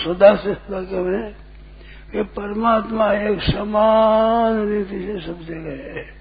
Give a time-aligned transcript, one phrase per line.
[0.00, 1.39] सदा से वाक्य में कि
[2.36, 6.20] परमात्मा एक समान रीति से सब जगह है।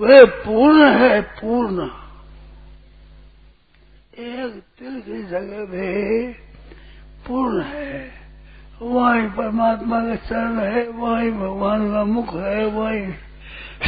[0.00, 1.90] वे पूर्ण है, पूर्ण।
[4.18, 6.28] एक तिल की जगह भी
[7.28, 8.12] पूर्ण है।
[8.82, 13.12] वही परमात्मा का चरण है, वही भगवान का मुख है, वही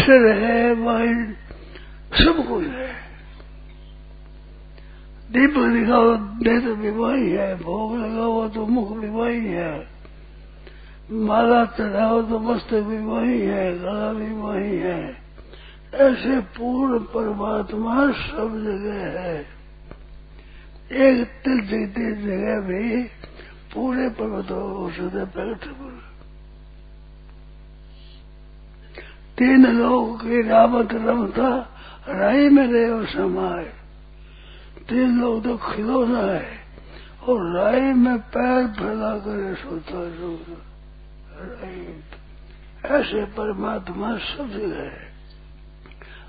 [0.03, 1.33] सिर है, वही
[2.25, 3.02] सब कुछ है।
[5.32, 6.16] दीप दिखाओ
[6.74, 9.86] भी वही है, भोग लगाओ तो मुख वही है।
[11.10, 12.39] माला चढ़ाओ तो
[12.83, 15.16] भी वही है, गला वही है।
[15.94, 19.47] ऐसे पूर्ण परमात्मा सब जगह है।
[20.92, 23.02] एक तिल जगती जगह भी
[23.74, 25.98] पूरे पर्वतों औषध प्रकट पर
[29.39, 31.69] तीन लोग की रावत रमता,
[32.08, 33.81] राई में रहे समाये।
[34.97, 36.62] लोग तो खिलौना है।
[37.29, 40.73] और राय में पैर फैला कर सोता सोता
[42.98, 45.13] ऐसे परमात्मा सब है।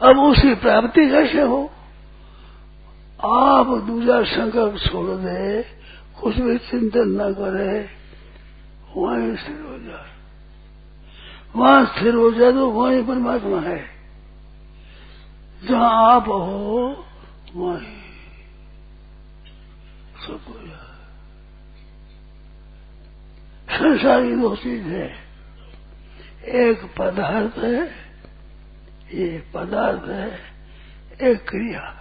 [0.01, 1.71] अब उसकी प्राप्ति कैसे हो?
[3.25, 5.61] आप दूसरा संकल्प छोड़ दे,
[6.21, 7.89] कुछ भी चिंतन न करे,
[8.95, 10.11] वहीं स्थिर हो जाए
[11.55, 13.85] वहाँ स्थिर हो जाए तो वहीं परमात्मा है।
[15.63, 17.05] जहाँ आप हो,
[17.55, 18.02] वहीं
[20.23, 20.91] सब हो जाए
[23.73, 25.07] संसारी दो चीज़ है।
[26.63, 27.87] एक पदार्थ है,
[29.13, 30.39] ये पदार्थ है,
[31.29, 31.99] एक क्रिया।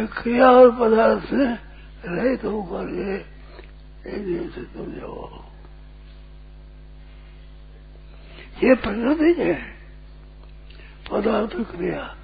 [0.00, 1.44] एक क्रिया और पदार्थ से
[2.08, 2.88] रहित होकर
[4.06, 5.44] एक से तुम जाओ
[8.64, 9.54] ये प्रकृति है,
[11.10, 12.16] पदार्थ क्रिया।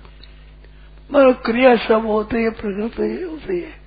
[1.10, 3.83] मतलब क्रिया सब होती है, प्रकृति होती है।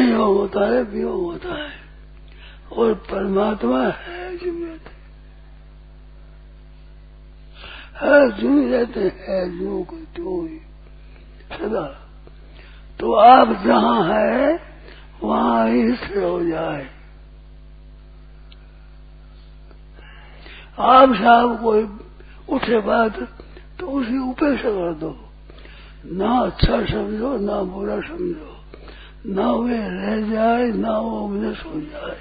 [0.00, 1.70] संयोग होता है वियोग होता है।
[2.72, 4.80] और परमात्मा है जीवित
[7.96, 9.84] है जू रहते हैं जो
[10.16, 10.58] तो ही
[11.52, 12.08] सदा।
[13.00, 14.60] तो आप जहाँ है,
[15.22, 16.90] वहाँ ही स्थिर हो जाए।
[20.78, 21.84] आप साहब कोई
[22.48, 23.18] उठे बात
[23.80, 25.28] तो उसी उपेक्षा कर दो।
[26.06, 28.59] ना अच्छा समझो, ना बुरा समझो।
[29.26, 32.20] ना वे रह जाए, ना वो विनश हो जाए।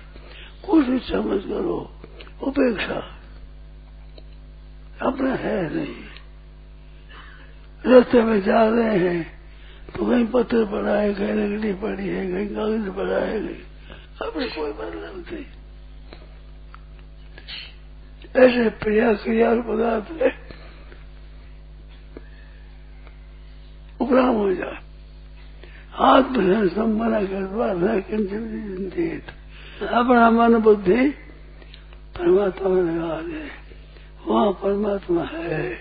[0.68, 2.02] कुछ भी समझ करो,
[2.44, 3.16] उपेक्षा।
[5.02, 5.96] अपना है नहीं।
[7.86, 9.40] रास्ते में जा रहे हैं
[9.96, 14.48] तो कहीं पत्थर पड़ा है कहीं लकड़ी पड़ी है, कहीं कागज़ पड़ा है कहीं अपने
[14.48, 15.46] कोई मतलब नहीं।
[18.44, 20.34] ऐसे प्रिया क्रिया पदार्थ
[24.02, 24.89] उपराम हो जाए।
[28.02, 29.26] किंचित चिंतित
[29.88, 31.10] अपना मन बुद्धि
[32.18, 33.48] परमात्मा में लगा दे।
[34.28, 35.78] वहाँ परमात्मा है।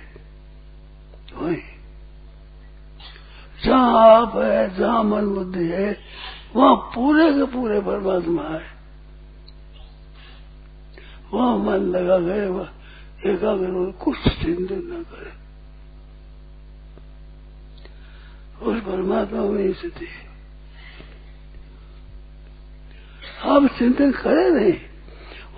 [1.34, 1.56] वही।
[3.64, 5.98] जहाँ आप है, जहाँ मन बुद्धि है,
[6.56, 8.78] वहाँ पूरे के पूरे परमात्मा है।
[11.34, 12.68] वहाँ मन लगा गए वह
[13.26, 15.37] एकाग्र कुछ चिंतन न करे।
[18.62, 20.28] उस परमात्मा में स्थिति है।
[23.44, 24.72] आप चिंतन करें नहीं,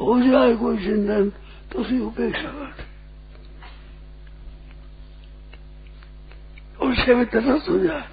[0.01, 1.33] हो जाए कोई चिंतन
[1.73, 2.91] तो उसकी उपेक्षा कर
[6.87, 8.05] उससे भी तटस्थ हो जाए।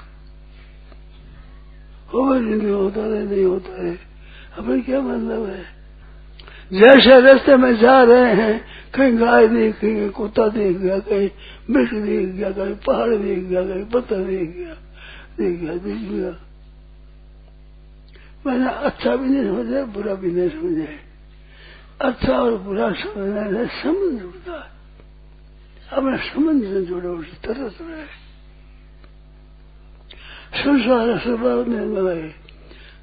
[2.13, 3.95] हो नहीं होता रहे, नहीं होता रहे।
[4.55, 5.77] हमें क्या मतलब है?
[6.73, 11.29] जैसे रास्ते में जा रहे हैं कहीं गाय दिख गई कुत्ता दिख गया, कहीं
[11.69, 14.75] मृग दिख गया, कहीं पहाड़ दिख गया, कहीं पत्थर दिख गया
[15.37, 16.31] दिख गया दिख गया
[18.45, 20.87] मैंने अच्छा भी नहीं समझे बुरा भी नहीं समझे
[22.01, 24.75] अच्छा और बुरा समझने से संबंध जुड़ता है
[25.91, 28.05] अपने संबंध से जुड़े, उसी तरह रहे।
[30.57, 32.27] संसार स्वभाव नहीं लगाए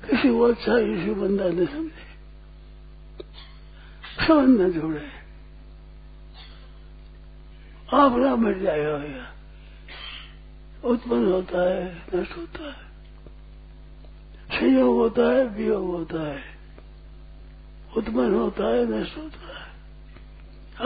[0.04, 2.04] किसी को अच्छा किसी बंदा नहीं समझे।
[4.26, 5.13] संबंध न जुड़े।
[7.94, 9.31] आप ना मिट जाएगा
[10.85, 12.85] उत्पन्न होता है, नष्ट होता है।
[14.58, 16.43] संयोग होता है, वियोग होता है।
[17.96, 19.64] उत्पन्न होता है, नष्ट होता है।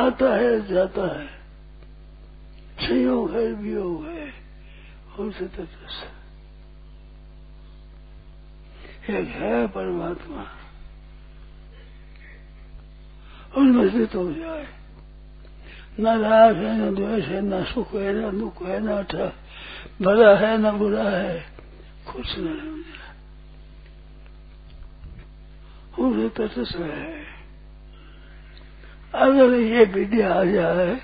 [0.07, 1.27] आता है, जाता है।
[2.81, 4.33] संयोग है, वियोग है।
[5.19, 6.13] उनसे तटस्थ।
[9.11, 10.47] एक है परमात्मा।
[13.57, 14.78] उनमें स्थित हो जाए।
[15.99, 19.33] न राग है न द्वेष है न सुख है न दुख है न अच्छा
[20.03, 21.39] भला है न बुरा है
[22.07, 22.77] कुछ नहीं
[25.99, 27.27] उनसे तटस्थ है
[29.15, 30.95] अगर ये विद्या आ जाए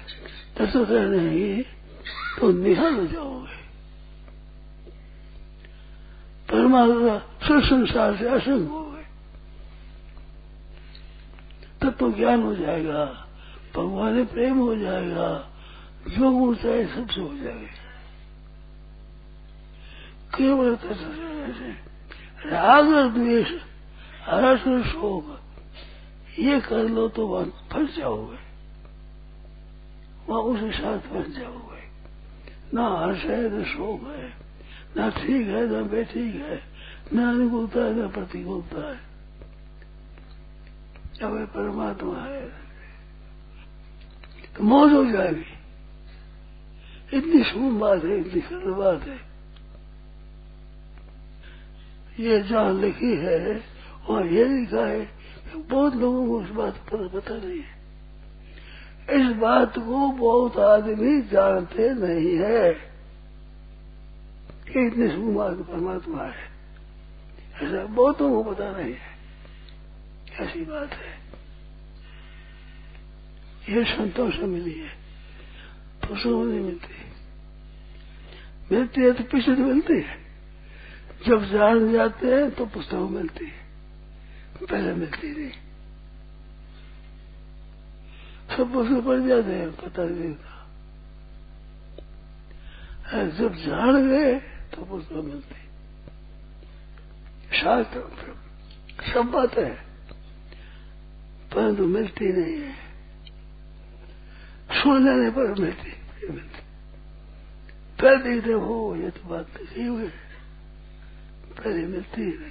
[0.56, 1.62] तटस्थ नहीं
[2.38, 3.62] तो निहल हो जाओगे
[6.48, 7.18] परमात्मा
[7.48, 9.04] संसार से असंग हो गए
[11.82, 13.23] तब तो ज्ञान हो जाएगा
[13.76, 15.50] भगवान प्रेम हो जाएगा
[16.08, 17.84] जो ऊँचा है सबसे हो जाएगा।
[20.38, 20.78] केवल
[22.46, 23.50] राग और द्वेष,
[24.22, 25.40] हर्ष और शोक,
[26.38, 28.38] ये कर लो तो वहाँ फंस जाओगे।
[30.28, 31.74] वहाँ उसी साथ फंस जाओगे।
[32.74, 34.32] ना हर्ष है, न शोक है,
[34.96, 36.62] ना ठीक है, ना बेठीक है,
[37.12, 38.96] न अनुकूलता है न प्रतिकूलता है।
[41.22, 42.63] अब परमात्मा है।
[44.56, 45.54] तो मौज हो जाएगी।
[47.16, 49.34] इतनी शुभ बात है, इतनी सरल बात है।
[52.20, 53.74] ये जहाँ लिखी है
[54.10, 57.84] वहाँ ये लिखा है कि बहुत लोगों को इस बात पर पता नहीं है।
[59.10, 62.72] इस बात को बहुत आदमी जानते नहीं है
[64.64, 66.54] कि इतनी इतने सुमार्ग परमात्मा है।
[67.62, 69.14] ऐसा बहुतों को पता नहीं है।
[70.40, 71.24] ऐसी बात है।
[73.68, 74.88] ये संतों से मिली है।
[76.00, 76.94] पुरुषों को नहीं मिलती।
[78.74, 80.24] मिलती है तो पीछे तो मिलती है।
[81.26, 83.64] जब जान जाते हैं तो पुस्तक मिलती है।
[84.66, 85.50] पहले मिलती नहीं।
[88.56, 90.50] सब पुस्तक पढ़ जाते हैं, पता नहीं था
[93.28, 94.34] जब जान गए
[94.74, 95.54] तो पुस्तक मिलती
[97.56, 98.00] शास्त्र
[99.12, 99.74] सब बात है।
[101.54, 102.83] परंतु मिलती नहीं है।
[104.74, 105.92] सुन लेने पर मिलती
[106.28, 106.64] मिलती
[108.00, 110.06] फिर देखते हो ये तो बात लिखी हुई।
[111.58, 112.50] पहले मिलती ही नहीं।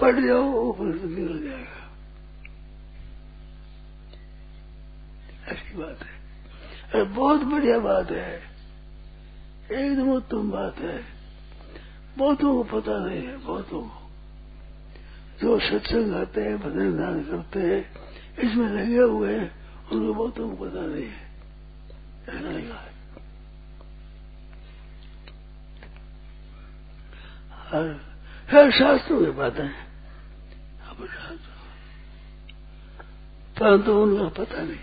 [0.00, 1.88] पढ़ जाओ, ऊपर से निकल जाएगा।
[5.48, 6.18] ऐसी बात है।
[6.92, 8.42] अरे, बहुत बढ़िया बात है।
[9.72, 11.04] एकदम उत्तम बात है।
[12.18, 14.10] बहुतों को पता नहीं है, बहुतों को।
[15.40, 17.94] जो सत्संग आते हैं, भजन ध्यान करते हैं,
[18.38, 19.57] इसमें लगे हुए हैं।
[19.92, 21.28] उनको बहुतों को पता नहीं है
[22.42, 22.80] लगा
[28.48, 29.88] है शास्त्रों की बातें हैं।
[33.60, 34.78] परंतु उनका पता नहीं।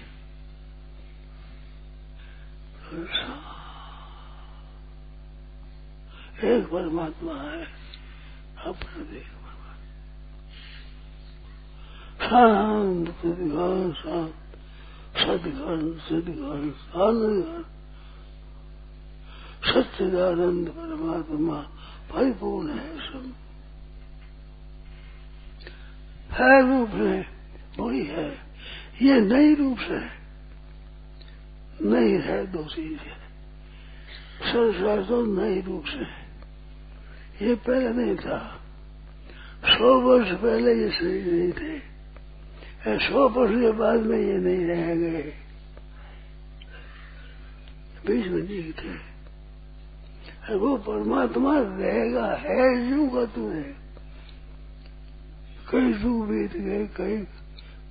[6.49, 7.65] एक परमात्मा है।
[8.65, 9.27] अपना देख
[12.21, 14.44] शांत सदगण शांत
[15.25, 16.69] सदगण सदगण
[17.01, 17.63] आनंदगण
[19.73, 21.57] सच्चिदानंद परमात्मा
[22.13, 23.33] परिपूर्ण है सब।
[26.31, 27.27] है रूप है
[27.79, 28.29] वही है।
[29.01, 30.25] ये नई रूप से
[31.81, 33.25] नहीं है दो चीज़ है।
[34.43, 36.25] संसार तो नई रूप से
[37.45, 38.61] ये पहले नहीं था।
[39.65, 41.94] सौ वर्ष पहले ये शरीर नहीं थे।
[42.87, 45.33] सौ वर्ष के बाद में ये नहीं रह गए।
[48.09, 49.15] नहीं थे।
[50.55, 53.75] वो परमात्मा रहेगा, है यूँ का तुम्हें
[55.71, 57.17] कई युग बीत गए, कई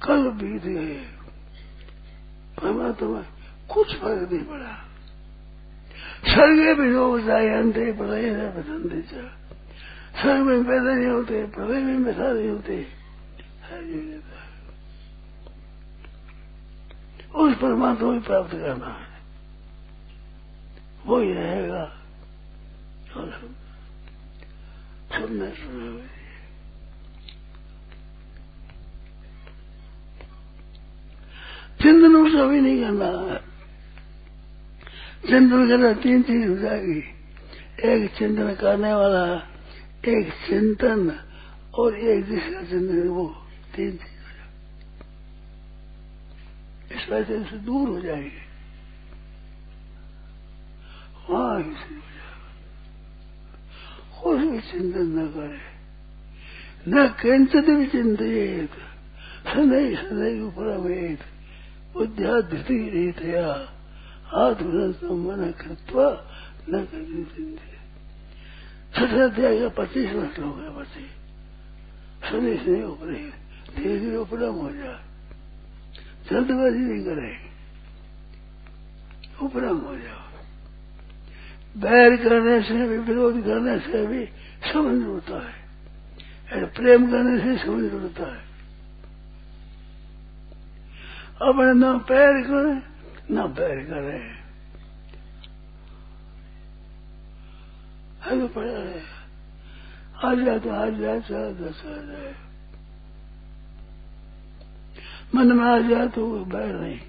[0.02, 1.04] कल बीत गए।
[2.62, 3.24] परमात्मा
[3.74, 4.84] कुछ फ़र्क नहीं पड़ा।
[6.24, 9.02] सर्गे भी लोग जायंते प्रलय न बसंते
[10.22, 13.04] स्वर्ग में पैदा नहीं होते प्रलय में पैदा नहीं होते।
[17.34, 19.14] उस परमात्मा को प्राप्त करना है।
[21.06, 21.82] वो ही रहेगा
[23.16, 23.30] और
[25.14, 26.14] सुनने सुने
[31.82, 33.08] चिंतन उसका भी नहीं करना
[35.28, 37.02] चिंतन करना तीन चीज़ हो जाएगी,
[37.84, 39.24] एक चिंतन करने वाला,
[40.08, 41.00] एक चिंतन
[41.74, 43.26] और एक जिसका चिंतन, वो
[43.76, 44.13] तीन चीज़। हो
[47.04, 48.42] इस वजह से दूर हो जाएगी।
[51.30, 52.40] वहाँ स्थिर हो जाएगा
[54.22, 55.60] कुछ भी चिंतन न करे।
[56.88, 58.70] न किंचित भी चिंतित
[59.48, 61.20] सदैव सदैव परमेत
[61.94, 63.48] बुद्धिया धृति रीतया।
[64.34, 66.08] आत्मन मन कृत्वा
[66.68, 67.72] न कभी चिंतित
[68.94, 71.06] छठे का पच्चीस वर्ष हो बच्चे।
[72.30, 73.32] सदैव से उपरे
[73.76, 75.13] धीरे धीरे उपरम हो जाए।
[76.30, 77.54] जल्दबाजी नहीं करे
[79.42, 80.24] उपरम हो जाओ।
[81.76, 84.26] बैर करने से भी, विरोध करने से भी
[84.72, 85.64] समझ होता है।
[86.52, 88.44] और प्रेम करने से समझ होता है।
[91.42, 92.74] अपने न पैर करे,
[93.34, 94.44] न पैर करे।
[98.24, 99.00] है तो पड़ा रहे।
[100.24, 102.43] आ जाए तो आज जाए चाहे दस आ जाए
[105.34, 107.00] मन में आ जाए तो वो बैर नहीं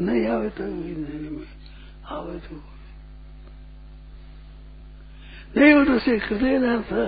[0.00, 1.46] नहीं आवे तो ज़िंदगी में
[2.06, 2.54] आवे तो
[5.56, 7.04] नहीं। हो तो से करते था,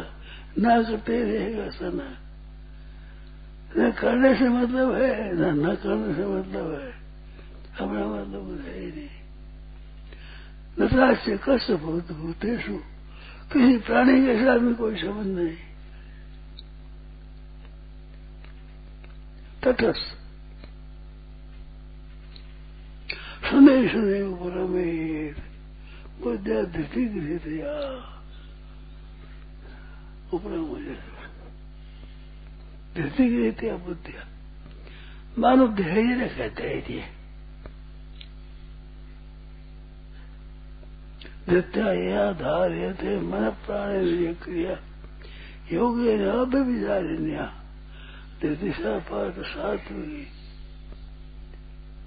[0.58, 2.08] ना करते रहेगा सना।
[3.78, 6.90] न करने से मतलब है, न न करने से मतलब है।
[7.80, 9.08] अपना मतलब है ही नहीं।
[10.80, 12.76] नटराज से कष्ट भूत भूतेशु
[13.52, 15.56] किसी प्राणी के साथ में कोई संबंध नहीं।
[19.64, 20.16] तटस्थ।
[23.50, 25.42] सुने सुने परमेर
[26.22, 27.76] बुद्धिया धृति गृहित या
[30.34, 30.64] उपरम
[32.94, 34.26] धृति गृहित या बुद्धिया
[35.38, 37.04] मानो धैर्य कहते हैं ये
[41.48, 44.78] धृत्या धार्य थे मन प्राण क्रिया।
[45.72, 47.59] योगे अभिविचारिण्या
[48.46, 50.28] दिशा पाठ सात्विकी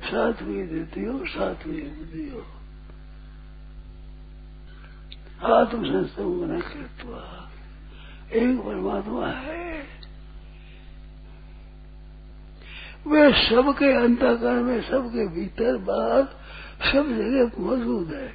[0.03, 2.45] सात्विक धृतियो सात्विक बुद्धियो
[5.53, 7.49] आत्मसंस्तम मन कृत्वा
[8.33, 9.83] एक परमात्मा है।
[13.07, 16.23] वे सबके अंतकरण में, सबके भीतर बाहर,
[16.91, 18.27] सब जगह मौजूद है।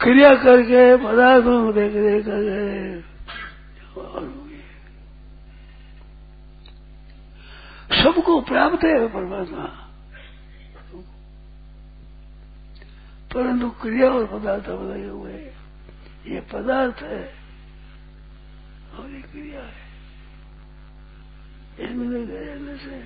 [0.00, 3.14] क्रिया करके, पदार्थों को देख देख करके
[8.04, 9.90] सबको प्राप्त है परमात्मा।
[13.34, 15.32] परंतु क्रिया और पदार्थ बदले हुए
[16.26, 17.34] ये पदार्थ है
[18.98, 19.84] और ये क्रिया है।
[21.80, 23.04] इसमें नहीं जाने से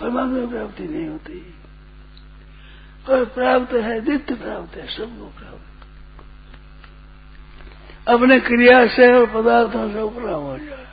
[0.00, 1.54] परमात्मा प्राप्ति नहीं होती।
[3.08, 5.68] और प्राप्त है, नित्य प्राप्त है, सबको प्राप्त।
[8.08, 10.86] अपने क्रिया से और पदार्थों से उपरा हो जाए।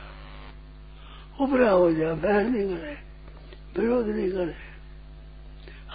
[1.40, 3.09] उपरा हो जाए बहन नहीं करे।
[3.78, 4.54] विरोध नहीं करे,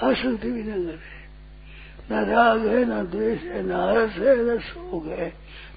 [0.03, 1.15] आसक्ति भी न करे।
[2.11, 5.33] न राग है, न द्वेष है, न हर्ष है, न शोक है,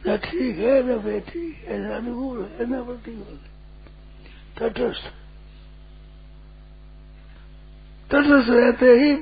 [0.08, 3.48] न ठीक है, न बेठीक है, न अनुकूल है, न प्रतिकूल है।
[4.58, 5.12] तटस्थ।
[8.10, 9.16] तटस्थ रहते ही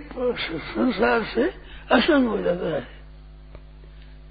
[0.59, 1.45] संसार से
[1.93, 2.81] असंग हो जाता है।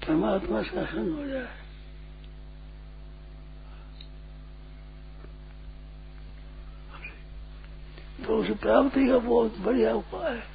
[0.06, 1.65] परमात्मा से असंग हो जाए
[8.24, 10.54] तो उस प्राप्ति का बहुत बढ़िया उपाय है।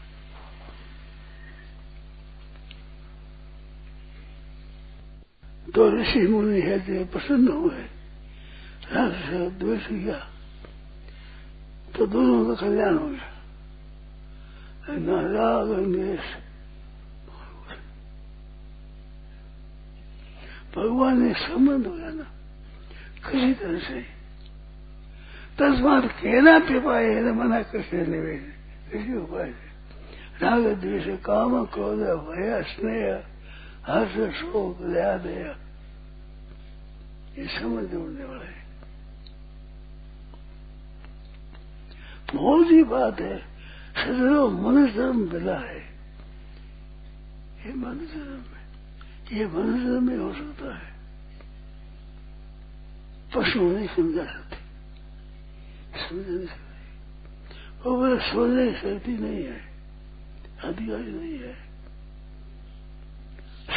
[5.71, 7.81] तो ऋषि मुनि है जो प्रसन्न हुए
[8.91, 9.11] राग
[9.59, 10.17] द्वेष किया
[11.95, 13.29] तो दोनों का कल्याण हो गया।
[14.91, 15.69] न राग
[20.75, 22.23] भगवान ने संबंध हो गया ना,
[23.21, 23.99] किसी तरह से
[25.61, 26.05] तस्मात
[26.67, 28.45] पिपाए न मना कृष्ण निवेद
[28.95, 29.49] इसी उपाय
[30.41, 33.05] राग द्वेष काम क्रोध भय स्नेह
[33.87, 35.53] हर्ष शोक दया दया
[37.37, 38.59] ये समझ जोड़ने वाला है
[42.33, 43.37] बहुत ही बात है
[43.97, 45.79] सदैव मनुष्य धर्म मिला है
[47.61, 48.63] ये मनुष्य धर्म में
[49.31, 50.89] ये मनुष्य धर्म में हो सकता है।
[53.35, 54.50] पशु नहीं समझा सकती
[56.11, 56.69] समझ नहीं सकती
[57.83, 59.59] वो मेरे सोचने की शक्ति नहीं है,
[60.63, 61.53] अधिकारी नहीं है।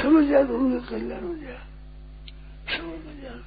[0.02, 1.62] समझ जाए तो उनका कल्याण हो जाए
[2.68, 3.40] समझ में जाए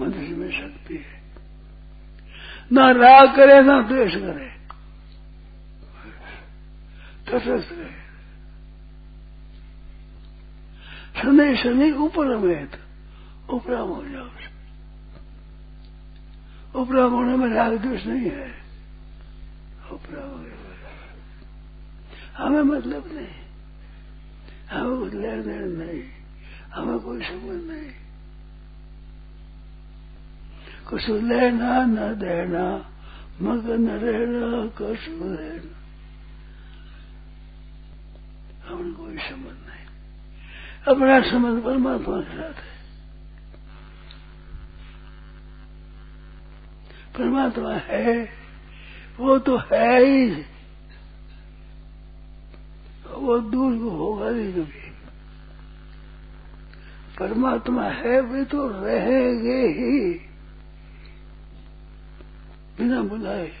[0.00, 1.18] मनुष्य में शक्ति है।
[2.72, 4.48] ना राग करे, ना द्वेष करे।
[7.26, 7.98] तटस्थ रहे।
[11.16, 12.68] शनि शनि ऊपर में
[13.48, 14.49] उपराम हो जाओ।
[16.74, 18.54] उपराम होने में राग द्वेष नहीं है।
[19.92, 20.46] उपराम हो।
[22.36, 23.28] हमें मतलब नहीं।
[24.70, 26.02] हमें कुछ लेन देन नहीं।
[26.74, 27.90] हमें कोई संबंध नहीं।
[30.90, 32.90] कुछ लेना, न देना
[33.42, 35.76] मगन रहना कछु रहना
[38.68, 39.86] हमें कोई संबंध नहीं।
[40.88, 42.69] अपना संबंध परमात्मा के साथ है।
[47.18, 48.28] परमात्मा है,
[49.18, 50.44] वो तो है ही।
[53.18, 54.90] वो दूर को होगा नहीं कभी।
[57.18, 60.14] परमात्मा है, वे तो रहेंगे ही।
[62.78, 63.52] बिना बुलाए,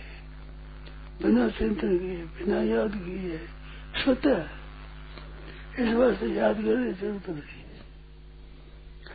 [1.22, 3.40] बिना चिंतन किए, बिना याद किए,
[4.04, 4.48] स्वतः
[5.78, 7.64] इस वास्ते याद करने ज़रूरत नहीं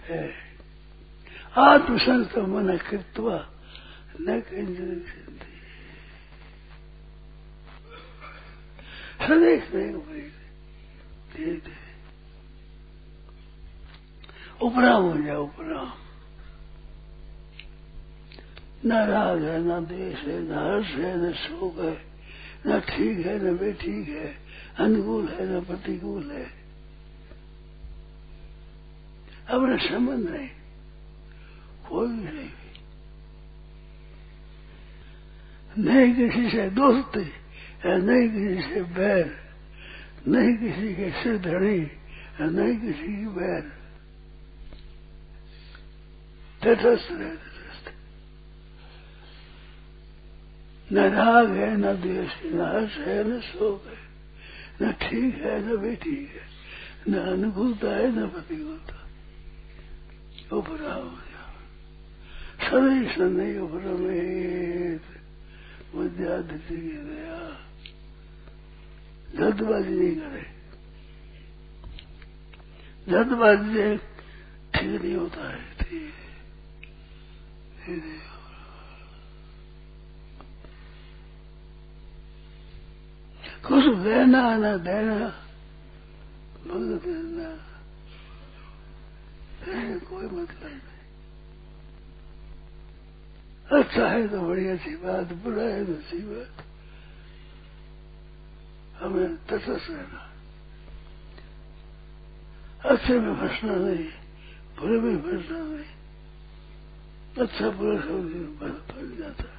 [0.09, 0.33] है।
[1.57, 3.49] आत्मसंत मन कृत्वा
[4.21, 5.55] चिंती
[9.27, 11.85] सदैव धीरे धीरे
[14.61, 15.91] उपराम हो। जाए उपराम
[18.85, 22.05] न राग है, न देश है, न हर्ष है, न शोक है,
[22.67, 24.37] न ठीक है, न बेठीक है,
[24.79, 26.45] अनुकूल है, न प्रतिकूल है।
[29.47, 30.49] अपना संबंध नहीं,
[31.89, 32.64] कोई भी नहीं।
[35.77, 37.31] नहीं किसी से दोस्ती
[37.85, 39.37] नहीं किसी से बैर,
[40.27, 41.79] नहीं किसी के सिर धड़ी
[42.41, 43.61] नहीं किसी की बैर।
[46.63, 47.93] तटस्थ तटस्थ।
[50.93, 53.97] न राग है, न है न हर्ष है, न शोक है,
[54.81, 56.45] न ठीक है, न बेठीक है,
[57.09, 59.01] न अनुकूलता है, न प्रतिकूलता।
[60.55, 61.53] उपरा हो जाओ
[62.61, 65.24] सदैव सदैव उपरमेत।
[65.95, 67.39] विद्यादित्य की दया
[69.35, 70.43] जल्दबाजी नहीं करे।
[73.09, 73.97] जल्दबाजी से
[74.75, 76.13] ठीक नहीं होता है। ठीक
[83.67, 85.27] कुछ देना न देना
[86.65, 87.49] भगत देना
[90.09, 90.94] कोई मतलब नहीं।
[93.65, 96.63] अच्छा है तो बड़ी अच्छी बात, बुरा है तो अच्छी बात।
[98.95, 100.21] हमें तटस्थ रहना
[102.85, 104.05] अच्छे में फंसना नहीं,
[104.79, 105.93] बुरे में फंसना नहीं।
[107.37, 108.21] अच्छा बुरा सब
[108.89, 109.55] फंस जाता है।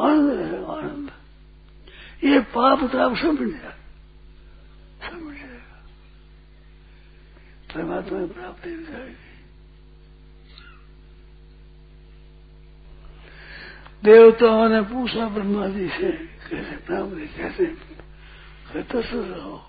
[0.00, 1.10] आनंद रहेगा आनंद।
[2.24, 3.76] ये पाप ताप समझ जाए।
[5.10, 5.78] समझ जाएगा।
[7.74, 9.23] परमात्मा की प्राप्ति हो जाएगी
[14.04, 16.12] देवताओं ने पूछा, ब्रह्मा जी से
[16.50, 19.62] कैसे प्राप्ति कैसे कहते रहो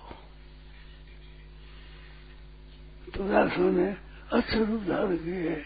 [3.14, 3.96] तो रासों ने
[4.32, 5.56] अच्छे रूप धारण किए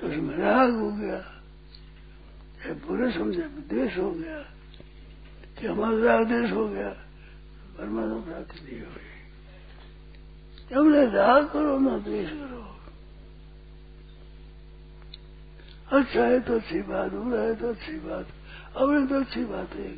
[0.00, 1.42] तो उसमें राग हो गया।
[2.66, 4.38] या बुरे समझे द्वेष हो गया।
[5.60, 6.88] कि हमारा राग देश हो गया।
[7.78, 12.77] परमात्मा प्राप्ति नहीं हो गई हमने राग करो, ना द्वेष करो।
[15.92, 18.26] अच्छा है तो अच्छी बात, बुरा है तो अच्छी बात
[18.76, 19.90] अपने तो अच्छी बात है।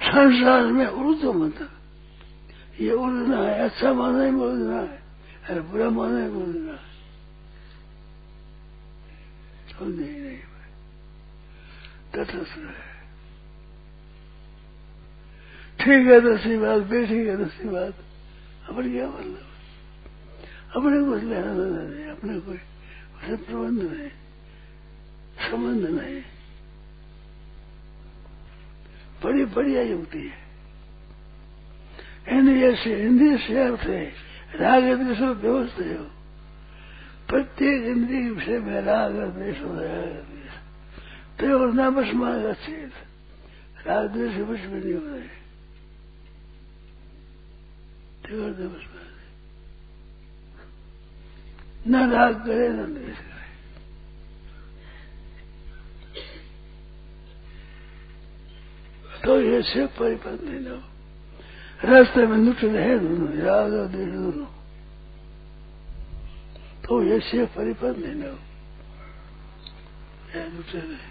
[0.00, 1.58] संसार में उर्दू मत।
[2.80, 5.02] ये उलझना है अच्छा माना ही, बोलना है,
[5.48, 6.88] अरे बुरा माना ही, बोलना है।
[9.78, 10.38] तो नहीं नहीं
[12.14, 12.88] तटस्थ है
[15.78, 17.94] ठीक है तो सी बात बेठी है तो सी बात
[18.70, 19.46] अपने क्या मतलब
[20.76, 24.10] अपने कुछ लेना देना नहीं अपने कोई उसे प्रबंध नहीं,
[25.40, 26.20] संबंध नहीं।
[29.22, 30.38] बड़ी बढ़िया युक्ति है।
[32.28, 34.04] इंद्रिय से इंद्रिय से अर्थ है
[34.54, 36.06] राग द्वेष व्यवस्था हो।
[37.28, 40.54] प्रत्येक इंद्रिय विषय में राग द्वेष हो राग द्वेष
[41.40, 45.39] तो बस मांगा चेत राग द्वेष बस में नहीं हो रहे।
[48.30, 48.84] तेवर न बस
[51.88, 53.40] न राग करे, न द्वेष करे।
[59.24, 60.76] तो ये से परिपथ नहीं लो
[61.84, 64.46] रास्ते में नुट रहे दोनों, राग और देश दोनों।
[66.84, 68.38] तो ये से परिपथ नहीं लो
[70.54, 71.10] नुट रहे।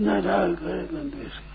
[0.00, 1.49] न राग करे, न द्वेष करे।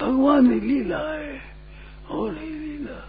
[0.00, 1.42] भगवान ही लीला है।
[2.08, 3.08] और ही लीला।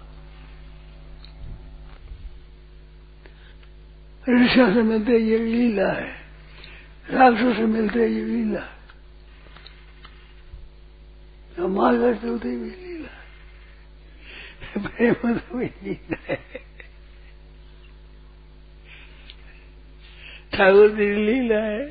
[4.29, 6.15] ऋषा से मिलते ये लीला है।
[7.09, 8.83] राक्षस से मिलते ये लीला है।
[11.57, 13.23] तो माल करते होते भी लीला है।
[14.87, 16.35] प्रेम तो भी लीला है।
[20.53, 21.85] ठाकुर जी लीला है।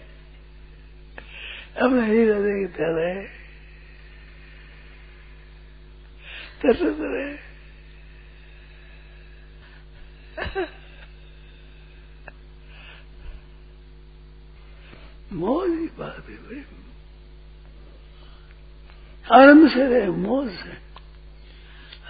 [1.77, 3.42] अपना लीला देखता है
[6.63, 7.53] तरस रहे।
[15.33, 16.65] मौज की बात है भाई।
[19.43, 20.93] आनंद से रहे, मौज से।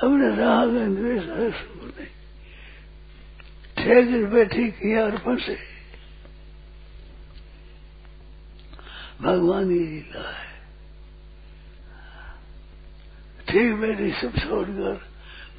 [0.02, 2.06] अपने राग द्वेष रस नहीं।
[3.84, 5.58] ठेक बैठी किया अर्पण से।
[9.20, 10.51] भगवान की लीला है।
[13.52, 15.00] ठीक बैठी सब छोड़कर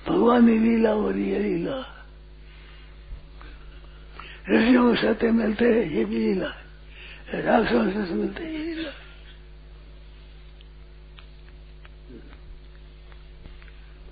[0.07, 1.77] भगवान की लीला हो रही है लीला।
[4.49, 8.91] ऋषियों को सत्य मिलते हैं, ये भी लीला है। राक्षसों से मिलते हैं, ये लीला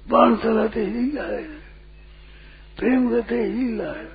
[0.07, 1.43] बाण चलाते ही, लीला है।
[2.77, 4.07] प्रेम करते ही, लीला है।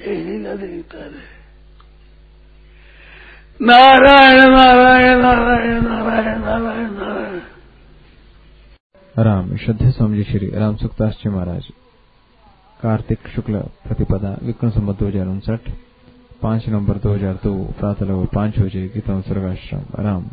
[0.00, 1.43] ये लीला देखता रहे
[3.60, 7.38] नारायण नारायण नारायण नारायण नारायण नारायण।
[9.14, 11.68] राम, श्रद्धे स्वामी श्री राम सुखदास जी महाराज।
[12.80, 15.70] कार्तिक शुक्ल प्रतिपदा विक्रम संबत दो हज़ार उनसठ।
[16.42, 20.24] पाँच नवंबर दो हज़ार दो, प्रातः लगभग पाँच बजे गीता सर्वाश्रम राम।